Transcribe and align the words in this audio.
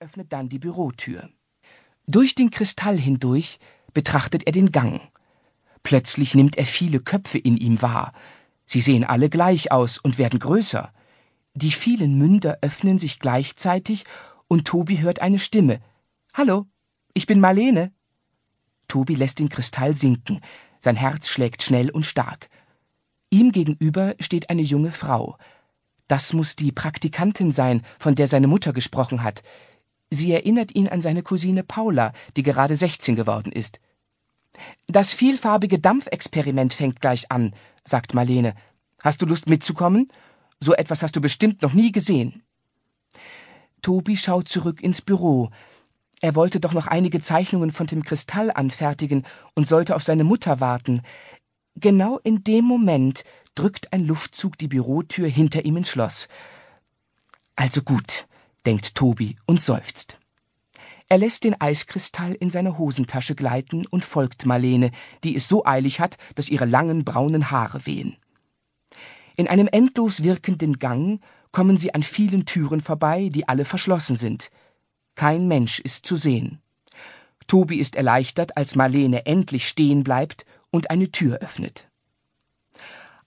öffnet 0.00 0.32
dann 0.32 0.48
die 0.48 0.58
Bürotür. 0.58 1.30
Durch 2.06 2.34
den 2.34 2.50
Kristall 2.50 2.98
hindurch 2.98 3.58
betrachtet 3.94 4.46
er 4.46 4.52
den 4.52 4.70
Gang. 4.70 5.00
Plötzlich 5.82 6.34
nimmt 6.34 6.58
er 6.58 6.66
viele 6.66 7.00
Köpfe 7.00 7.38
in 7.38 7.56
ihm 7.56 7.80
wahr. 7.80 8.12
Sie 8.66 8.82
sehen 8.82 9.04
alle 9.04 9.30
gleich 9.30 9.72
aus 9.72 9.98
und 9.98 10.18
werden 10.18 10.38
größer. 10.38 10.92
Die 11.54 11.70
vielen 11.70 12.18
Münder 12.18 12.58
öffnen 12.60 12.98
sich 12.98 13.18
gleichzeitig 13.20 14.04
und 14.48 14.66
Tobi 14.66 14.98
hört 14.98 15.22
eine 15.22 15.38
Stimme. 15.38 15.80
Hallo, 16.34 16.66
ich 17.14 17.26
bin 17.26 17.40
Marlene. 17.40 17.92
Tobi 18.88 19.14
lässt 19.14 19.38
den 19.38 19.48
Kristall 19.48 19.94
sinken. 19.94 20.40
Sein 20.78 20.96
Herz 20.96 21.28
schlägt 21.28 21.62
schnell 21.62 21.90
und 21.90 22.04
stark. 22.04 22.50
Ihm 23.30 23.50
gegenüber 23.50 24.14
steht 24.20 24.50
eine 24.50 24.62
junge 24.62 24.92
Frau. 24.92 25.38
Das 26.06 26.34
muss 26.34 26.54
die 26.54 26.70
Praktikantin 26.70 27.50
sein, 27.50 27.82
von 27.98 28.14
der 28.14 28.26
seine 28.26 28.46
Mutter 28.46 28.74
gesprochen 28.74 29.22
hat. 29.22 29.42
Sie 30.10 30.32
erinnert 30.32 30.74
ihn 30.74 30.88
an 30.88 31.00
seine 31.00 31.22
Cousine 31.22 31.64
Paula, 31.64 32.12
die 32.36 32.42
gerade 32.42 32.76
16 32.76 33.16
geworden 33.16 33.52
ist. 33.52 33.80
Das 34.86 35.12
vielfarbige 35.12 35.78
Dampfexperiment 35.78 36.74
fängt 36.74 37.00
gleich 37.00 37.30
an, 37.30 37.54
sagt 37.84 38.14
Marlene. 38.14 38.54
Hast 39.02 39.20
du 39.20 39.26
Lust 39.26 39.48
mitzukommen? 39.48 40.10
So 40.60 40.74
etwas 40.74 41.02
hast 41.02 41.16
du 41.16 41.20
bestimmt 41.20 41.62
noch 41.62 41.74
nie 41.74 41.92
gesehen. 41.92 42.42
Tobi 43.82 44.16
schaut 44.16 44.48
zurück 44.48 44.80
ins 44.80 45.02
Büro. 45.02 45.50
Er 46.20 46.34
wollte 46.34 46.60
doch 46.60 46.72
noch 46.72 46.86
einige 46.86 47.20
Zeichnungen 47.20 47.70
von 47.70 47.86
dem 47.86 48.02
Kristall 48.02 48.50
anfertigen 48.50 49.26
und 49.54 49.68
sollte 49.68 49.94
auf 49.94 50.02
seine 50.02 50.24
Mutter 50.24 50.60
warten. 50.60 51.02
Genau 51.74 52.18
in 52.24 52.42
dem 52.42 52.64
Moment 52.64 53.24
drückt 53.54 53.92
ein 53.92 54.06
Luftzug 54.06 54.56
die 54.56 54.68
Bürotür 54.68 55.28
hinter 55.28 55.64
ihm 55.64 55.76
ins 55.76 55.90
Schloss. 55.90 56.28
Also 57.54 57.82
gut, 57.82 58.26
denkt 58.66 58.94
Tobi 58.94 59.36
und 59.46 59.62
seufzt. 59.62 60.18
Er 61.08 61.18
lässt 61.18 61.44
den 61.44 61.60
Eiskristall 61.60 62.32
in 62.34 62.50
seine 62.50 62.78
Hosentasche 62.78 63.36
gleiten 63.36 63.86
und 63.86 64.04
folgt 64.04 64.44
Marlene, 64.44 64.90
die 65.22 65.36
es 65.36 65.48
so 65.48 65.64
eilig 65.64 66.00
hat, 66.00 66.16
dass 66.34 66.48
ihre 66.48 66.64
langen 66.64 67.04
braunen 67.04 67.50
Haare 67.50 67.86
wehen. 67.86 68.16
In 69.36 69.46
einem 69.46 69.68
endlos 69.68 70.22
wirkenden 70.22 70.78
Gang 70.78 71.20
kommen 71.52 71.78
sie 71.78 71.94
an 71.94 72.02
vielen 72.02 72.44
Türen 72.44 72.80
vorbei, 72.80 73.30
die 73.32 73.48
alle 73.48 73.64
verschlossen 73.64 74.16
sind. 74.16 74.50
Kein 75.14 75.46
Mensch 75.46 75.78
ist 75.78 76.04
zu 76.04 76.16
sehen. 76.16 76.60
Tobi 77.46 77.78
ist 77.78 77.94
erleichtert, 77.94 78.56
als 78.56 78.74
Marlene 78.74 79.26
endlich 79.26 79.68
stehen 79.68 80.02
bleibt 80.02 80.44
und 80.70 80.90
eine 80.90 81.12
Tür 81.12 81.38
öffnet. 81.38 81.88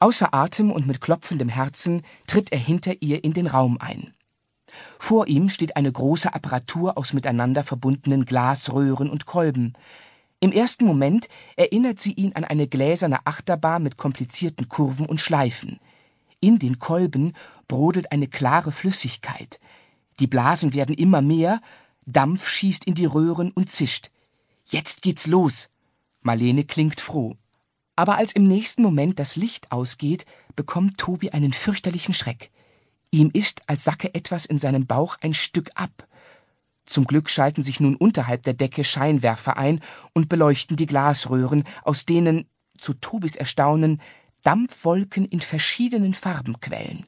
Außer 0.00 0.34
Atem 0.34 0.72
und 0.72 0.86
mit 0.86 1.00
klopfendem 1.00 1.48
Herzen 1.48 2.02
tritt 2.26 2.52
er 2.52 2.58
hinter 2.58 3.00
ihr 3.00 3.22
in 3.22 3.32
den 3.32 3.46
Raum 3.46 3.78
ein. 3.80 4.14
Vor 4.98 5.28
ihm 5.28 5.48
steht 5.48 5.76
eine 5.76 5.90
große 5.90 6.34
Apparatur 6.34 6.98
aus 6.98 7.12
miteinander 7.12 7.64
verbundenen 7.64 8.24
Glasröhren 8.24 9.10
und 9.10 9.26
Kolben. 9.26 9.74
Im 10.40 10.52
ersten 10.52 10.84
Moment 10.84 11.28
erinnert 11.56 11.98
sie 11.98 12.12
ihn 12.12 12.32
an 12.34 12.44
eine 12.44 12.68
gläserne 12.68 13.26
Achterbahn 13.26 13.82
mit 13.82 13.96
komplizierten 13.96 14.68
Kurven 14.68 15.06
und 15.06 15.20
Schleifen. 15.20 15.80
In 16.40 16.58
den 16.58 16.78
Kolben 16.78 17.32
brodelt 17.66 18.12
eine 18.12 18.28
klare 18.28 18.70
Flüssigkeit. 18.70 19.58
Die 20.20 20.28
Blasen 20.28 20.72
werden 20.72 20.94
immer 20.94 21.22
mehr, 21.22 21.60
Dampf 22.06 22.48
schießt 22.48 22.84
in 22.84 22.94
die 22.94 23.04
Röhren 23.04 23.50
und 23.50 23.70
zischt. 23.70 24.10
Jetzt 24.64 25.02
geht's 25.02 25.26
los. 25.26 25.68
Marlene 26.22 26.64
klingt 26.64 27.00
froh. 27.00 27.36
Aber 27.96 28.16
als 28.16 28.32
im 28.32 28.46
nächsten 28.46 28.82
Moment 28.82 29.18
das 29.18 29.34
Licht 29.34 29.72
ausgeht, 29.72 30.24
bekommt 30.54 30.98
Tobi 30.98 31.30
einen 31.30 31.52
fürchterlichen 31.52 32.14
Schreck. 32.14 32.50
Ihm 33.10 33.30
ist, 33.32 33.62
als 33.66 33.84
sacke 33.84 34.14
etwas 34.14 34.44
in 34.44 34.58
seinem 34.58 34.86
Bauch 34.86 35.16
ein 35.20 35.34
Stück 35.34 35.70
ab. 35.74 36.06
Zum 36.84 37.04
Glück 37.04 37.30
schalten 37.30 37.62
sich 37.62 37.80
nun 37.80 37.96
unterhalb 37.96 38.42
der 38.42 38.54
Decke 38.54 38.84
Scheinwerfer 38.84 39.56
ein 39.56 39.80
und 40.14 40.28
beleuchten 40.28 40.76
die 40.76 40.86
Glasröhren, 40.86 41.64
aus 41.82 42.06
denen, 42.06 42.46
zu 42.78 42.94
Tobis 42.94 43.36
Erstaunen, 43.36 44.00
Dampfwolken 44.42 45.26
in 45.26 45.40
verschiedenen 45.40 46.14
Farben 46.14 46.60
quellen. 46.60 47.06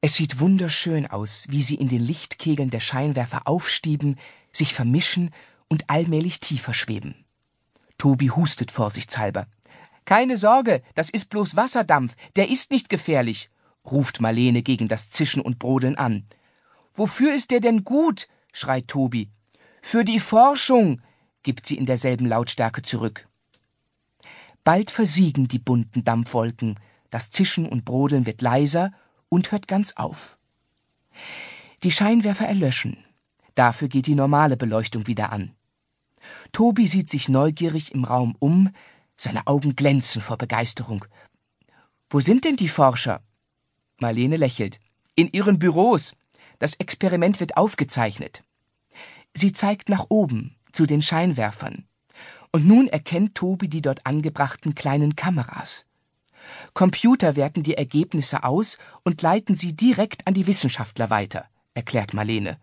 Es 0.00 0.14
sieht 0.14 0.38
wunderschön 0.38 1.06
aus, 1.06 1.46
wie 1.48 1.62
sie 1.62 1.74
in 1.74 1.88
den 1.88 2.02
Lichtkegeln 2.02 2.70
der 2.70 2.80
Scheinwerfer 2.80 3.48
aufstieben, 3.48 4.16
sich 4.52 4.74
vermischen 4.74 5.30
und 5.68 5.90
allmählich 5.90 6.38
tiefer 6.38 6.74
schweben. 6.74 7.24
Tobi 7.96 8.30
hustet 8.30 8.70
vorsichtshalber. 8.70 9.48
Keine 10.04 10.36
Sorge, 10.36 10.82
das 10.94 11.10
ist 11.10 11.28
bloß 11.28 11.56
Wasserdampf, 11.56 12.14
der 12.36 12.48
ist 12.48 12.70
nicht 12.70 12.88
gefährlich, 12.88 13.50
ruft 13.90 14.20
Marlene 14.20 14.62
gegen 14.62 14.88
das 14.88 15.10
Zischen 15.10 15.42
und 15.42 15.58
Brodeln 15.58 15.96
an. 15.96 16.26
Wofür 16.94 17.34
ist 17.34 17.50
der 17.50 17.60
denn 17.60 17.84
gut? 17.84 18.28
schreit 18.52 18.88
Tobi. 18.88 19.30
Für 19.82 20.04
die 20.04 20.20
Forschung, 20.20 21.00
gibt 21.42 21.66
sie 21.66 21.76
in 21.76 21.86
derselben 21.86 22.26
Lautstärke 22.26 22.82
zurück. 22.82 23.28
Bald 24.64 24.90
versiegen 24.90 25.48
die 25.48 25.58
bunten 25.58 26.04
Dampfwolken, 26.04 26.78
das 27.10 27.30
Zischen 27.30 27.66
und 27.66 27.84
Brodeln 27.84 28.26
wird 28.26 28.42
leiser 28.42 28.92
und 29.28 29.50
hört 29.50 29.66
ganz 29.66 29.94
auf. 29.96 30.36
Die 31.82 31.90
Scheinwerfer 31.90 32.46
erlöschen. 32.46 32.98
Dafür 33.54 33.88
geht 33.88 34.06
die 34.06 34.14
normale 34.14 34.56
Beleuchtung 34.56 35.06
wieder 35.06 35.32
an. 35.32 35.54
Tobi 36.52 36.86
sieht 36.86 37.08
sich 37.08 37.28
neugierig 37.28 37.94
im 37.94 38.04
Raum 38.04 38.36
um, 38.38 38.70
seine 39.16 39.46
Augen 39.46 39.74
glänzen 39.74 40.20
vor 40.20 40.36
Begeisterung. 40.36 41.04
Wo 42.10 42.20
sind 42.20 42.44
denn 42.44 42.56
die 42.56 42.68
Forscher? 42.68 43.22
Marlene 44.00 44.36
lächelt. 44.36 44.78
In 45.14 45.28
ihren 45.32 45.58
Büros. 45.58 46.14
Das 46.58 46.74
Experiment 46.74 47.40
wird 47.40 47.56
aufgezeichnet. 47.56 48.42
Sie 49.34 49.52
zeigt 49.52 49.88
nach 49.88 50.06
oben, 50.08 50.56
zu 50.72 50.86
den 50.86 51.02
Scheinwerfern. 51.02 51.86
Und 52.50 52.66
nun 52.66 52.88
erkennt 52.88 53.34
Tobi 53.34 53.68
die 53.68 53.82
dort 53.82 54.06
angebrachten 54.06 54.74
kleinen 54.74 55.16
Kameras. 55.16 55.84
Computer 56.74 57.36
werten 57.36 57.62
die 57.62 57.74
Ergebnisse 57.74 58.44
aus 58.44 58.78
und 59.04 59.22
leiten 59.22 59.54
sie 59.54 59.74
direkt 59.74 60.26
an 60.26 60.34
die 60.34 60.46
Wissenschaftler 60.46 61.10
weiter, 61.10 61.46
erklärt 61.74 62.14
Marlene. 62.14 62.58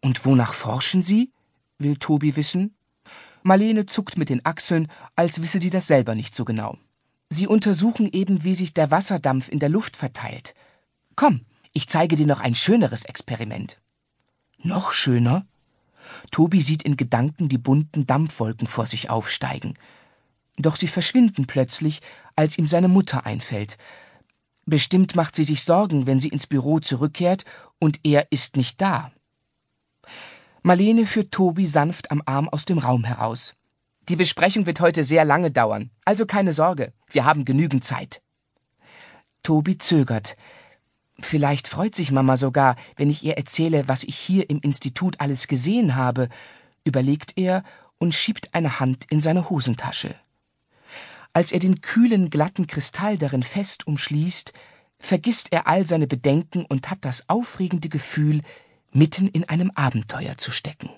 Und 0.00 0.24
wonach 0.24 0.52
forschen 0.52 1.02
Sie? 1.02 1.30
will 1.78 1.96
Tobi 1.96 2.36
wissen. 2.36 2.76
Marlene 3.42 3.86
zuckt 3.86 4.16
mit 4.16 4.30
den 4.30 4.44
Achseln, 4.44 4.88
als 5.16 5.42
wisse 5.42 5.60
sie 5.60 5.70
das 5.70 5.86
selber 5.86 6.14
nicht 6.14 6.34
so 6.34 6.44
genau. 6.44 6.78
Sie 7.34 7.48
untersuchen 7.48 8.08
eben, 8.12 8.44
wie 8.44 8.54
sich 8.54 8.74
der 8.74 8.92
Wasserdampf 8.92 9.48
in 9.48 9.58
der 9.58 9.68
Luft 9.68 9.96
verteilt. 9.96 10.54
Komm, 11.16 11.40
ich 11.72 11.88
zeige 11.88 12.14
dir 12.14 12.28
noch 12.28 12.38
ein 12.38 12.54
schöneres 12.54 13.04
Experiment. 13.04 13.80
Noch 14.62 14.92
schöner? 14.92 15.44
Tobi 16.30 16.60
sieht 16.60 16.84
in 16.84 16.96
Gedanken 16.96 17.48
die 17.48 17.58
bunten 17.58 18.06
Dampfwolken 18.06 18.68
vor 18.68 18.86
sich 18.86 19.10
aufsteigen. 19.10 19.74
Doch 20.58 20.76
sie 20.76 20.86
verschwinden 20.86 21.48
plötzlich, 21.48 22.02
als 22.36 22.56
ihm 22.56 22.68
seine 22.68 22.86
Mutter 22.86 23.26
einfällt. 23.26 23.78
Bestimmt 24.64 25.16
macht 25.16 25.34
sie 25.34 25.44
sich 25.44 25.64
Sorgen, 25.64 26.06
wenn 26.06 26.20
sie 26.20 26.28
ins 26.28 26.46
Büro 26.46 26.78
zurückkehrt 26.78 27.44
und 27.80 27.98
er 28.04 28.30
ist 28.30 28.56
nicht 28.56 28.80
da. 28.80 29.10
Marlene 30.62 31.04
führt 31.04 31.32
Tobi 31.32 31.66
sanft 31.66 32.12
am 32.12 32.22
Arm 32.26 32.48
aus 32.48 32.64
dem 32.64 32.78
Raum 32.78 33.02
heraus. 33.02 33.56
Die 34.08 34.16
Besprechung 34.16 34.66
wird 34.66 34.80
heute 34.80 35.02
sehr 35.02 35.24
lange 35.24 35.50
dauern, 35.50 35.90
also 36.04 36.26
keine 36.26 36.52
Sorge, 36.52 36.92
wir 37.10 37.24
haben 37.24 37.46
genügend 37.46 37.84
Zeit. 37.84 38.20
Tobi 39.42 39.78
zögert. 39.78 40.36
Vielleicht 41.20 41.68
freut 41.68 41.94
sich 41.94 42.10
Mama 42.10 42.36
sogar, 42.36 42.76
wenn 42.96 43.08
ich 43.08 43.22
ihr 43.24 43.38
erzähle, 43.38 43.88
was 43.88 44.04
ich 44.04 44.16
hier 44.16 44.50
im 44.50 44.58
Institut 44.60 45.20
alles 45.20 45.48
gesehen 45.48 45.94
habe, 45.94 46.28
überlegt 46.84 47.32
er 47.36 47.62
und 47.98 48.14
schiebt 48.14 48.52
eine 48.52 48.78
Hand 48.78 49.06
in 49.10 49.20
seine 49.20 49.48
Hosentasche. 49.48 50.14
Als 51.32 51.50
er 51.50 51.58
den 51.58 51.80
kühlen, 51.80 52.28
glatten 52.28 52.66
Kristall 52.66 53.16
darin 53.16 53.42
fest 53.42 53.86
umschließt, 53.86 54.52
vergisst 54.98 55.52
er 55.52 55.66
all 55.66 55.86
seine 55.86 56.06
Bedenken 56.06 56.66
und 56.66 56.90
hat 56.90 56.98
das 57.02 57.28
aufregende 57.28 57.88
Gefühl, 57.88 58.42
mitten 58.92 59.28
in 59.28 59.48
einem 59.48 59.70
Abenteuer 59.74 60.36
zu 60.36 60.50
stecken. 60.50 60.90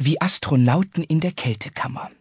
Wie 0.00 0.20
Astronauten 0.20 1.02
in 1.02 1.18
der 1.18 1.32
Kältekammer. 1.32 2.12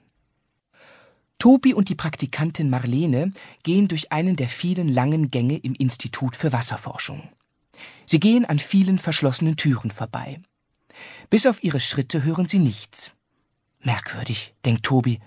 Tobi 1.37 1.75
und 1.75 1.89
die 1.89 1.95
Praktikantin 1.95 2.71
Marlene 2.71 3.33
gehen 3.61 3.87
durch 3.87 4.11
einen 4.11 4.35
der 4.35 4.49
vielen 4.49 4.89
langen 4.89 5.29
Gänge 5.29 5.57
im 5.57 5.75
Institut 5.75 6.35
für 6.35 6.51
Wasserforschung. 6.51 7.29
Sie 8.07 8.19
gehen 8.19 8.45
an 8.45 8.57
vielen 8.57 8.97
verschlossenen 8.97 9.57
Türen 9.57 9.91
vorbei. 9.91 10.41
Bis 11.29 11.45
auf 11.45 11.63
ihre 11.63 11.79
Schritte 11.79 12.23
hören 12.23 12.47
sie 12.47 12.57
nichts. 12.57 13.11
Merkwürdig, 13.81 14.55
denkt 14.65 14.81
Tobi. 14.81 15.19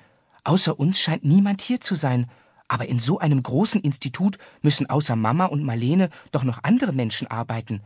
Außer 0.42 0.76
uns 0.76 0.98
scheint 0.98 1.24
niemand 1.24 1.62
hier 1.62 1.80
zu 1.80 1.94
sein. 1.94 2.28
Aber 2.66 2.88
in 2.88 2.98
so 2.98 3.20
einem 3.20 3.44
großen 3.44 3.80
Institut 3.80 4.38
müssen 4.60 4.90
außer 4.90 5.14
Mama 5.14 5.46
und 5.46 5.62
Marlene 5.62 6.10
doch 6.32 6.42
noch 6.42 6.64
andere 6.64 6.92
Menschen 6.92 7.28
arbeiten. 7.28 7.80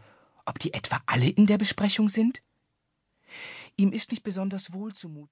Ob 0.46 0.58
die 0.58 0.72
etwa 0.72 1.02
alle 1.05 1.28
in 1.28 1.44
der 1.46 1.58
Besprechung 1.58 2.08
sind? 2.08 2.40
Ihm 3.76 3.92
ist 3.92 4.10
nicht 4.10 4.22
besonders 4.22 4.72
wohl 4.72 4.92
zumute. 4.94 5.22